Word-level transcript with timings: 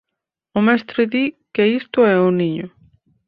O 0.57 0.59
mestre 0.67 1.01
di 1.13 1.23
que 1.53 1.63
isto 1.79 1.99
é 2.13 2.15
o 2.27 2.31
niño 2.39 2.67